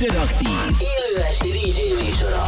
[0.00, 2.42] interaktív, élő esti DJ műsora.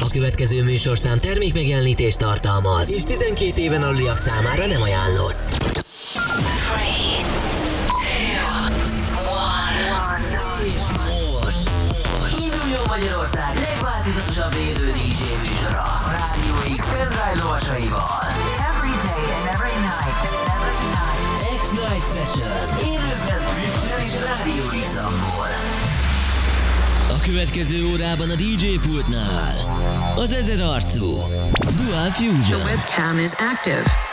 [0.00, 5.56] A következő műsorszám termék megjelenítést tartalmaz, és 12 éven aluliak számára nem ajánlott.
[10.08, 10.74] 3, 2, 1.
[10.74, 10.82] És
[11.40, 11.68] most
[12.40, 18.21] induljon Magyarország legváltozatosabb élő DJ műsora a Rádió X pendrive lovasaival.
[22.02, 22.48] X-Night Session.
[22.84, 24.96] Élőben Twitch-en és Rádió x
[27.08, 31.16] A következő órában a DJ pultnál az ezer arcú
[31.76, 32.60] Dual Fusion.
[32.60, 34.11] Webcam is active.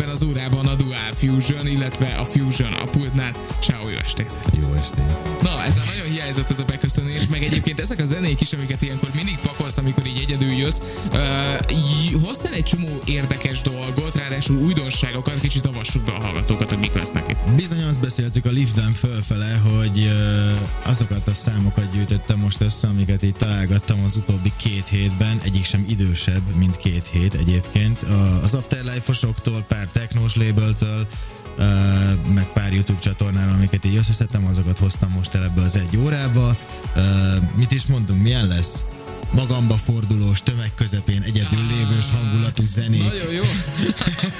[0.00, 3.32] Ebben az órában a Dual Fusion, illetve a Fusion a pultnál.
[3.58, 4.40] Ciao, jó estét!
[4.60, 5.42] Jó estét!
[5.42, 8.82] Na, ez már nagyon hiányzott ez a beköszönés, meg egyébként ezek a zenék is, amiket
[8.82, 10.80] ilyenkor mindig pakolsz, amikor így egyedül jössz.
[11.12, 16.55] Uh, hoztál egy csomó érdekes dolgot, ráadásul újdonságokat, kicsit avassuk be a hallgatókat,
[18.16, 20.10] beszéltük a liften fölfele, hogy
[20.84, 25.84] azokat a számokat gyűjtöttem most össze, amiket itt találgattam az utóbbi két hétben, egyik sem
[25.88, 28.02] idősebb, mint két hét egyébként.
[28.42, 31.06] Az Afterlife-osoktól, pár technós labeltől,
[32.34, 36.56] meg pár YouTube csatornán, amiket így összeszedtem, azokat hoztam most el ebbe az egy órába.
[37.54, 38.84] Mit is mondunk, milyen lesz?
[39.30, 43.02] Magamba fordulós, tömeg közepén egyedül lévős hangulatú zenék.
[43.02, 43.42] Nagyon jó.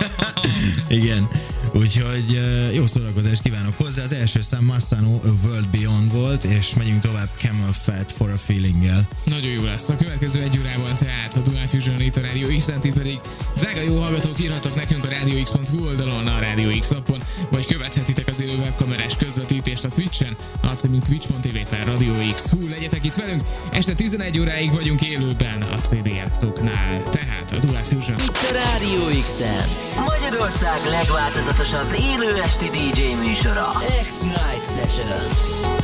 [1.01, 1.29] Igen.
[1.73, 2.41] Úgyhogy
[2.75, 4.03] jó szórakozást kívánok hozzá.
[4.03, 8.37] Az első szám Massano A World Beyond volt, és megyünk tovább Camel Fat for a
[8.37, 9.09] Feeling-el.
[9.25, 9.89] Nagyon jó lesz.
[9.89, 13.21] A következő egy órában tehát a Dual Fusion itt a Radio x pedig
[13.57, 18.57] drága jó hallgatók írhatok nekünk a radiox.hu oldalon, a Radio X appon, vagy követhetitek élő
[18.59, 22.51] webkamerás közvetítést a Twitch-en, a címünk twitch.tv per Radio X.
[22.51, 23.43] Hú, legyetek itt velünk.
[23.71, 28.19] Este 11 óráig vagyunk élőben a CD játszóknál, tehát a Dual Fusion.
[28.19, 29.69] Itt a Radio X-en.
[29.97, 33.73] Magyarország legváltozatosabb élő esti DJ műsora.
[34.03, 35.76] X-Night Session.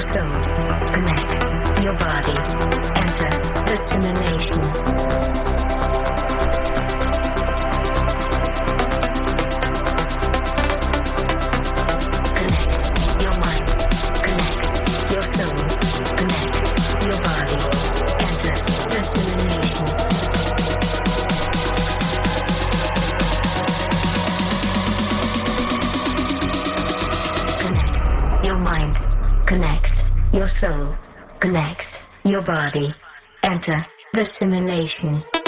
[0.00, 0.30] your soul.
[0.92, 2.36] Connect your body.
[2.96, 3.30] Enter
[3.64, 5.29] the simulation.
[30.50, 30.96] soul.
[31.38, 32.92] Connect your body.
[33.42, 35.39] Enter the simulation.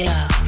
[0.00, 0.06] Yeah.
[0.06, 0.39] it up.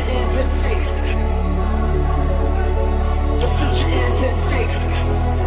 [0.00, 0.94] Future isn't fixed.
[3.40, 5.39] The future isn't fixed.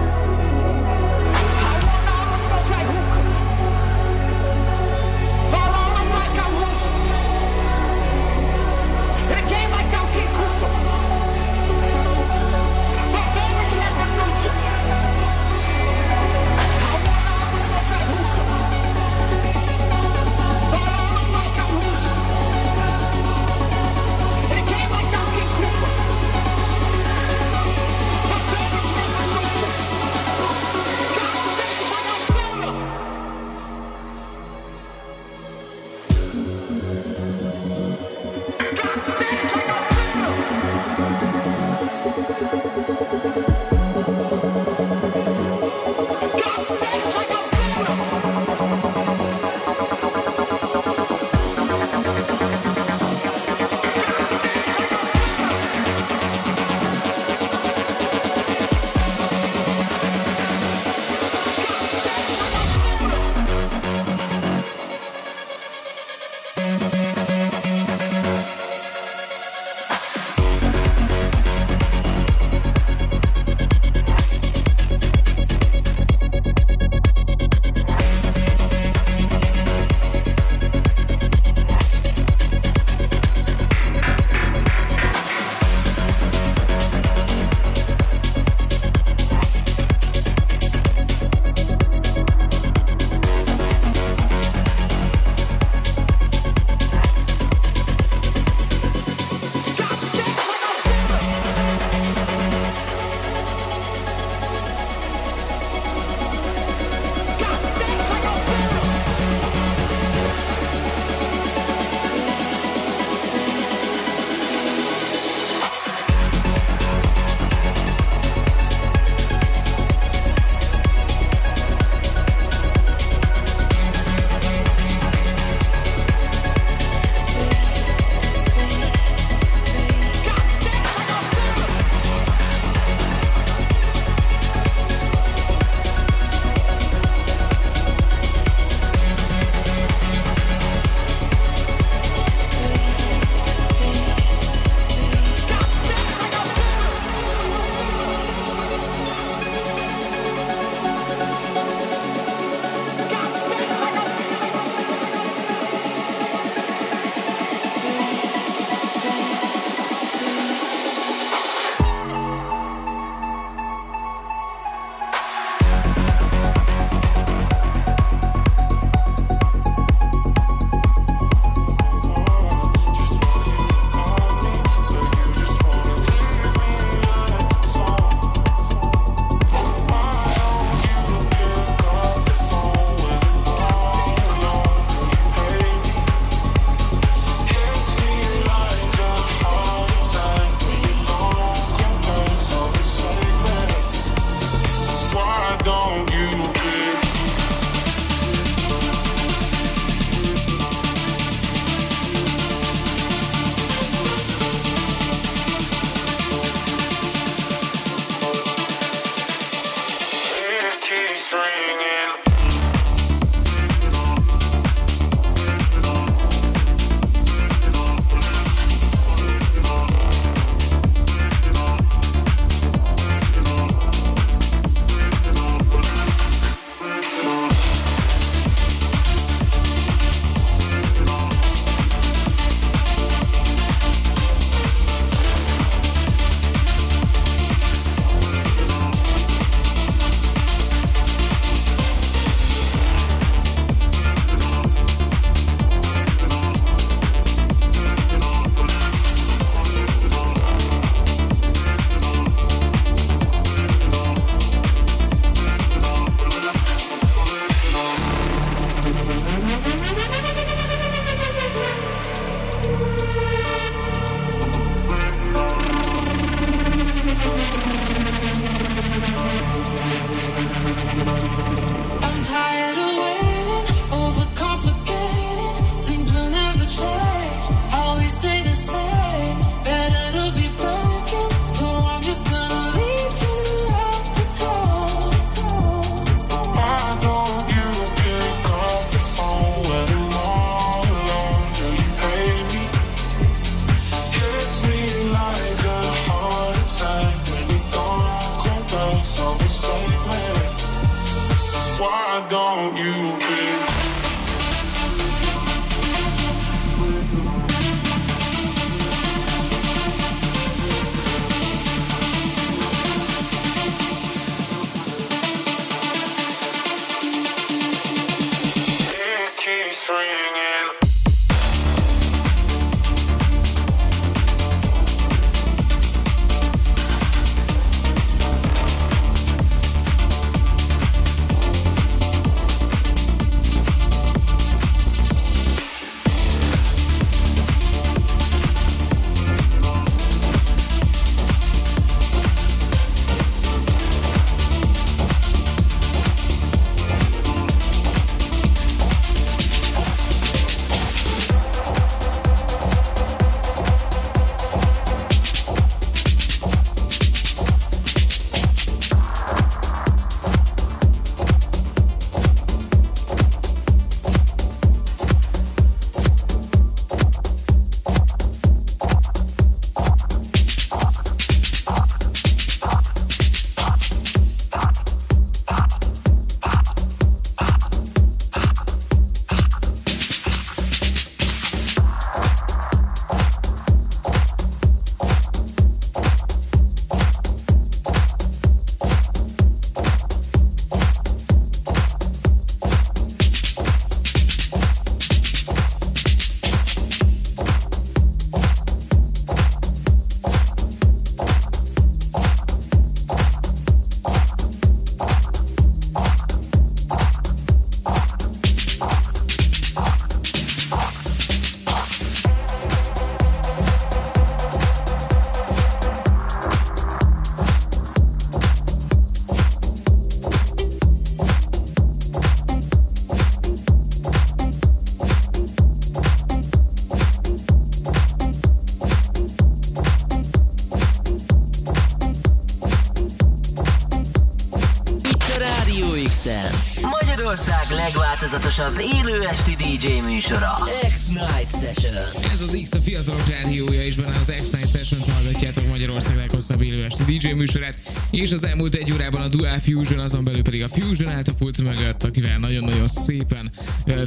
[444.94, 447.78] Session-t hallgatjátok Magyarország leghosszabb élő esti DJ műsorát,
[448.12, 451.34] és az elmúlt egy órában a Dual Fusion, azon belül pedig a Fusion állt a
[451.34, 453.52] pult mögött, akivel nagyon-nagyon szépen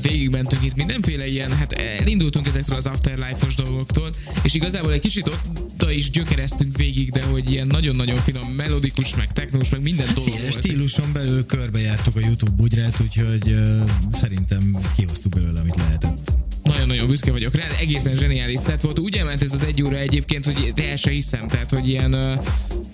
[0.02, 4.10] végigmentünk itt mindenféle ilyen, hát elindultunk ezektől az afterlife-os dolgoktól,
[4.42, 5.30] és igazából egy kicsit
[5.74, 10.30] oda is gyökereztünk végig, de hogy ilyen nagyon-nagyon finom, melodikus, meg technós, meg minden dolog
[10.30, 10.64] Féle volt.
[10.64, 16.45] stíluson belül körbejártuk a YouTube bugyrát, úgyhogy uh, szerintem kihoztuk belőle, amit lehetett.
[16.66, 18.98] Nagyon-nagyon büszke vagyok rá, egészen zseniális szett volt.
[18.98, 22.40] Úgy ment ez az egy óra egyébként, hogy el se hiszem, tehát hogy ilyen,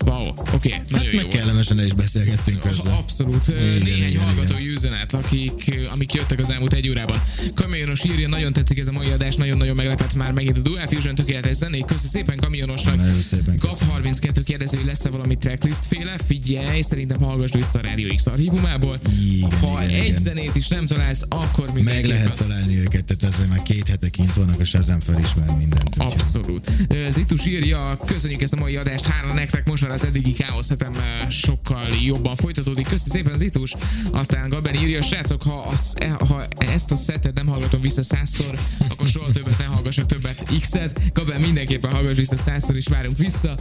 [0.05, 1.37] wow, oké, okay, Hát nagyon jó meg volt.
[1.37, 2.93] kellemesen el is beszélgettünk közben.
[2.93, 3.49] Abszolút.
[3.49, 7.23] Igen, Igen, Néhány igen, hallgatói üzenet, akik, amik jöttek az elmúlt egy órában.
[7.55, 11.15] Kamionos írja, nagyon tetszik ez a mai adás, nagyon-nagyon meglepett már megint a Dual Fusion
[11.15, 11.85] tökéletes zenék.
[11.85, 12.97] Köszi szépen kamionosnak.
[12.97, 13.93] Nagyon szépen Gap köszönöm.
[13.93, 16.15] 32 kérdező, hogy lesz-e valami tracklist féle?
[16.27, 18.99] Figyelj, szerintem hallgass vissza a Radio X archívumából.
[19.33, 20.17] Igen, ha igen, egy igen.
[20.19, 24.09] zenét is nem találsz, akkor Meg mindenképpen lehet találni őket, tehát ezzel már két hete
[24.09, 25.95] kint vannak, és ezen felismer mindent.
[25.97, 26.71] Abszolút.
[26.89, 30.69] Ö, Zitus írja, köszönjük ezt a mai adást, hála nektek, most már az eddigi káosz
[30.69, 30.95] hetem
[31.29, 32.89] sokkal jobban folytatódik.
[32.89, 33.75] Köszi szépen Zitus.
[34.11, 38.59] Aztán Gaben írja, srácok, ha, az, e, ha ezt a szettet nem hallgatom vissza százszor,
[38.89, 41.13] akkor soha többet ne hallgassak többet X-et.
[41.13, 43.55] Gaben mindenképpen hallgass vissza százszor, és várunk vissza.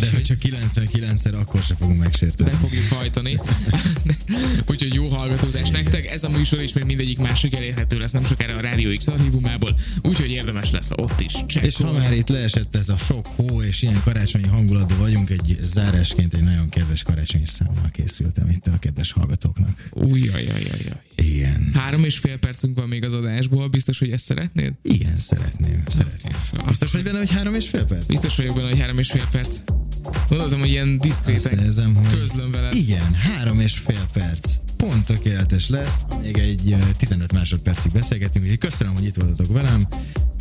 [0.00, 2.50] De ha csak 99-szer, akkor se fogunk megsérteni.
[2.50, 3.40] be fogjuk hajtani.
[4.70, 6.06] Úgyhogy jó hallgatózás nektek.
[6.12, 9.74] Ez a műsor is még mindegyik másik elérhető lesz nem sokára a Rádió X archívumából,
[10.02, 13.82] úgyhogy érdemes lesz ott is És ha már itt leesett ez a sok hó, és
[13.82, 19.12] ilyen karácsonyi hangulatban vagyunk, egy zárásként egy nagyon kedves karácsonyi számmal készültem itt a kedves
[19.12, 19.88] hallgatóknak.
[19.92, 20.80] Újjajajajaj.
[21.14, 21.70] Igen.
[21.74, 24.72] Három és fél percünk van még az adásból, biztos, hogy ezt szeretnéd?
[24.82, 25.82] Igen, szeretném.
[25.86, 26.32] Szeretném.
[26.52, 28.06] Akkor- Biztos vagy benne, hogy három és fél perc?
[28.06, 29.56] Biztos vagyok benne, hogy három és fél perc.
[30.28, 32.18] Gondoltam, hogy ilyen Azt diszkrétek nézem, hogy...
[32.18, 32.74] közlöm veled.
[32.74, 34.54] Igen, három és fél perc.
[34.76, 36.00] Pont tökéletes lesz.
[36.22, 39.86] Még egy ö, 15 másodpercig beszélgetünk, úgyhogy köszönöm, hogy itt voltatok velem.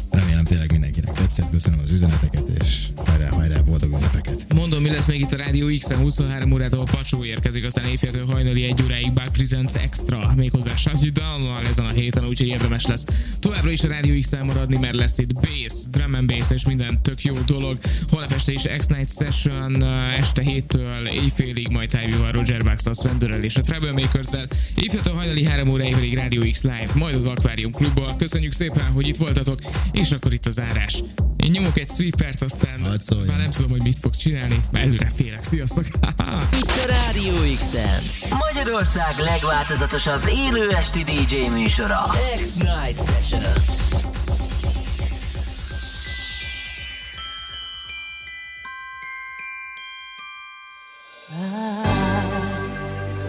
[0.10, 4.53] Remélem tényleg mindenkinek tetszett, köszönöm az üzeneteket, és hajrá, hajrá, boldog ünnepeket.
[4.53, 8.64] Mondom, mi lesz még itt a Rádió X-en 23 órától Pacsó érkezik, aztán éjféltől hajnali
[8.64, 13.05] egy óráig Back Presents Extra, méghozzá Shut You down ezen a héten, úgyhogy érdemes lesz
[13.39, 17.01] továbbra is a Rádió x maradni, mert lesz itt bass, drum and bass és minden
[17.01, 17.78] tök jó dolog.
[18.10, 23.43] Holnap este is X-Night Session uh, este héttől éjfélig, majd tájúval Roger Bax a Svenderrel
[23.43, 24.47] és a Troublemakers-el.
[24.76, 28.16] Éjféltől hajnali 3 óráig pedig Rádió X Live, majd az Aquarium Klubból.
[28.18, 29.60] Köszönjük szépen, hogy itt voltatok,
[29.99, 31.03] és akkor itt a zárás.
[31.43, 33.27] Én nyomok egy sweepert, aztán szóljon.
[33.27, 35.43] már nem tudom, hogy mit fogsz csinálni, mert előre félek.
[35.43, 35.85] Sziasztok!
[36.59, 38.01] Itt a Rádió X-en.
[38.29, 42.11] Magyarország legváltozatosabb élő esti DJ műsora.
[42.41, 43.43] X-Night Session.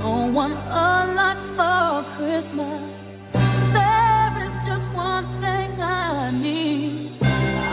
[0.02, 3.30] Don't want a lot for Christmas.
[3.72, 6.59] There is just one thing I need.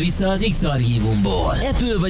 [0.00, 1.50] vissza az X-Archívumból.
[1.50, 2.08] Apple vagy a